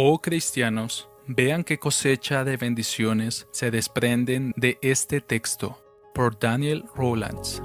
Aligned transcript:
Oh 0.00 0.20
cristianos, 0.20 1.10
vean 1.26 1.64
qué 1.64 1.80
cosecha 1.80 2.44
de 2.44 2.56
bendiciones 2.56 3.48
se 3.50 3.72
desprenden 3.72 4.52
de 4.54 4.78
este 4.80 5.20
texto. 5.20 5.82
Por 6.14 6.38
Daniel 6.38 6.84
Rowlands. 6.94 7.60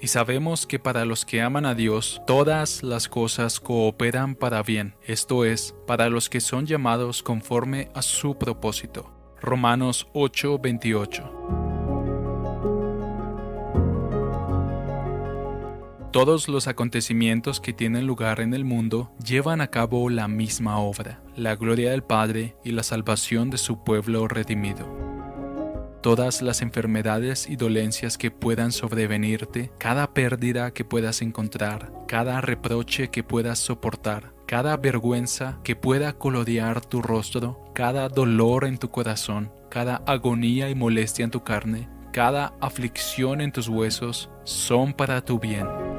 Y 0.00 0.08
sabemos 0.08 0.66
que 0.66 0.80
para 0.80 1.04
los 1.04 1.24
que 1.24 1.40
aman 1.40 1.66
a 1.66 1.76
Dios, 1.76 2.20
todas 2.26 2.82
las 2.82 3.08
cosas 3.08 3.60
cooperan 3.60 4.34
para 4.34 4.64
bien, 4.64 4.96
esto 5.04 5.44
es, 5.44 5.76
para 5.86 6.08
los 6.08 6.28
que 6.28 6.40
son 6.40 6.66
llamados 6.66 7.22
conforme 7.22 7.92
a 7.94 8.02
su 8.02 8.36
propósito. 8.36 9.12
Romanos 9.40 10.08
8:28 10.14 11.39
Todos 16.12 16.48
los 16.48 16.66
acontecimientos 16.66 17.60
que 17.60 17.72
tienen 17.72 18.06
lugar 18.06 18.40
en 18.40 18.52
el 18.52 18.64
mundo 18.64 19.12
llevan 19.24 19.60
a 19.60 19.68
cabo 19.68 20.10
la 20.10 20.26
misma 20.26 20.78
obra, 20.78 21.22
la 21.36 21.54
gloria 21.54 21.92
del 21.92 22.02
Padre 22.02 22.56
y 22.64 22.72
la 22.72 22.82
salvación 22.82 23.48
de 23.50 23.58
su 23.58 23.84
pueblo 23.84 24.26
redimido 24.26 25.10
todas 26.00 26.40
las 26.40 26.62
enfermedades 26.62 27.48
y 27.48 27.56
dolencias 27.56 28.16
que 28.16 28.30
puedan 28.30 28.72
sobrevenirte, 28.72 29.70
cada 29.78 30.14
pérdida 30.14 30.72
que 30.72 30.84
puedas 30.84 31.22
encontrar, 31.22 31.92
cada 32.08 32.40
reproche 32.40 33.08
que 33.08 33.22
puedas 33.22 33.58
soportar, 33.58 34.32
cada 34.46 34.76
vergüenza 34.76 35.58
que 35.62 35.76
pueda 35.76 36.14
colorear 36.14 36.80
tu 36.80 37.02
rostro, 37.02 37.62
cada 37.74 38.08
dolor 38.08 38.64
en 38.64 38.78
tu 38.78 38.90
corazón, 38.90 39.52
cada 39.68 39.96
agonía 40.06 40.70
y 40.70 40.74
molestia 40.74 41.24
en 41.24 41.30
tu 41.30 41.44
carne, 41.44 41.88
cada 42.12 42.54
aflicción 42.60 43.40
en 43.40 43.52
tus 43.52 43.68
huesos, 43.68 44.30
son 44.44 44.94
para 44.94 45.24
tu 45.24 45.38
bien. 45.38 45.89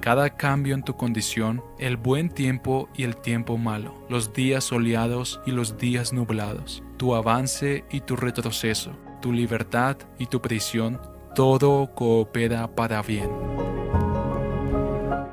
Cada 0.00 0.36
cambio 0.36 0.74
en 0.74 0.84
tu 0.84 0.96
condición, 0.96 1.64
el 1.78 1.96
buen 1.96 2.28
tiempo 2.28 2.88
y 2.94 3.02
el 3.02 3.16
tiempo 3.16 3.58
malo, 3.58 3.94
los 4.08 4.32
días 4.32 4.62
soleados 4.62 5.40
y 5.46 5.50
los 5.50 5.78
días 5.78 6.12
nublados, 6.12 6.84
tu 6.96 7.14
avance 7.14 7.84
y 7.90 8.00
tu 8.02 8.14
retroceso, 8.14 8.92
tu 9.20 9.32
libertad 9.32 9.96
y 10.18 10.26
tu 10.26 10.40
prisión, 10.40 11.00
todo 11.34 11.92
coopera 11.94 12.74
para 12.74 13.02
bien. 13.02 13.30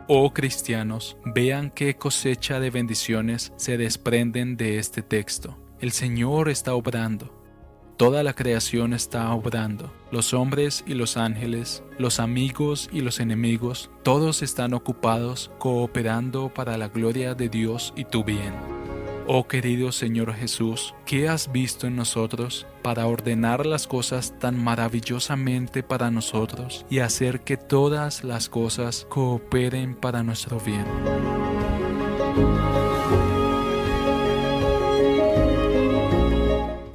Oh 0.07 0.33
cristianos, 0.33 1.17
vean 1.23 1.69
qué 1.69 1.95
cosecha 1.95 2.59
de 2.59 2.69
bendiciones 2.69 3.53
se 3.55 3.77
desprenden 3.77 4.57
de 4.57 4.79
este 4.79 5.01
texto. 5.01 5.57
El 5.79 5.91
Señor 5.91 6.49
está 6.49 6.73
obrando. 6.73 7.42
Toda 7.97 8.23
la 8.23 8.33
creación 8.33 8.93
está 8.93 9.31
obrando. 9.33 9.93
Los 10.11 10.33
hombres 10.33 10.83
y 10.87 10.95
los 10.95 11.15
ángeles, 11.15 11.83
los 11.99 12.19
amigos 12.19 12.89
y 12.91 13.01
los 13.01 13.19
enemigos, 13.19 13.91
todos 14.01 14.41
están 14.41 14.73
ocupados 14.73 15.51
cooperando 15.59 16.51
para 16.51 16.75
la 16.77 16.87
gloria 16.87 17.35
de 17.35 17.49
Dios 17.49 17.93
y 17.95 18.05
tu 18.05 18.23
bien. 18.23 18.53
Oh 19.27 19.47
querido 19.47 19.91
Señor 19.91 20.33
Jesús, 20.33 20.95
¿qué 21.05 21.29
has 21.29 21.51
visto 21.51 21.85
en 21.87 21.95
nosotros 21.95 22.65
para 22.81 23.05
ordenar 23.05 23.65
las 23.65 23.87
cosas 23.87 24.37
tan 24.39 24.61
maravillosamente 24.61 25.83
para 25.83 26.09
nosotros 26.09 26.85
y 26.89 26.99
hacer 26.99 27.41
que 27.41 27.57
todas 27.57 28.23
las 28.23 28.49
cosas 28.49 29.05
cooperen 29.07 29.95
para 29.95 30.23
nuestro 30.23 30.59
bien? 30.59 30.85